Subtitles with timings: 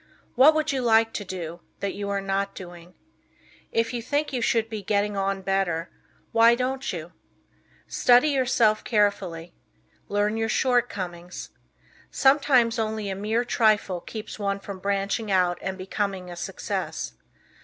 [0.33, 2.95] What would you like to do, that you are not doing?
[3.71, 5.91] If you think you should be "getting on" better,
[6.31, 7.11] why don't you?
[7.85, 9.53] Study yourself carefully.
[10.09, 11.51] Learn your shortcomings.
[12.09, 17.13] Sometimes only a mere trifle keeps one from branching out and becoming a success.